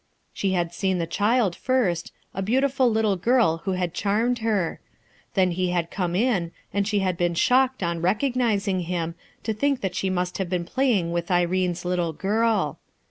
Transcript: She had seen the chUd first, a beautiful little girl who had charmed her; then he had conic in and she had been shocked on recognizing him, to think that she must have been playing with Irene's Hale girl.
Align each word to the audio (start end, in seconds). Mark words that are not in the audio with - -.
She 0.33 0.53
had 0.53 0.73
seen 0.73 0.97
the 0.97 1.05
chUd 1.05 1.53
first, 1.55 2.11
a 2.33 2.41
beautiful 2.41 2.89
little 2.89 3.15
girl 3.17 3.57
who 3.65 3.73
had 3.73 3.93
charmed 3.93 4.39
her; 4.39 4.79
then 5.35 5.51
he 5.51 5.69
had 5.69 5.91
conic 5.91 6.23
in 6.23 6.51
and 6.73 6.87
she 6.87 7.01
had 7.01 7.17
been 7.17 7.35
shocked 7.35 7.83
on 7.83 8.01
recognizing 8.01 8.79
him, 8.79 9.13
to 9.43 9.53
think 9.53 9.81
that 9.81 9.93
she 9.93 10.09
must 10.09 10.39
have 10.39 10.49
been 10.49 10.65
playing 10.65 11.11
with 11.11 11.29
Irene's 11.29 11.83
Hale 11.83 12.13
girl. 12.13 12.79